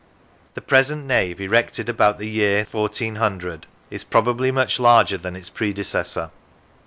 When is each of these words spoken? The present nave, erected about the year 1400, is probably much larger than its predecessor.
The 0.55 0.61
present 0.61 1.05
nave, 1.05 1.39
erected 1.39 1.87
about 1.87 2.17
the 2.17 2.27
year 2.27 2.65
1400, 2.71 3.67
is 3.91 4.03
probably 4.03 4.49
much 4.49 4.79
larger 4.79 5.19
than 5.19 5.35
its 5.35 5.51
predecessor. 5.51 6.31